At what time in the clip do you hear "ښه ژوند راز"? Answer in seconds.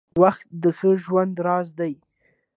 0.77-1.67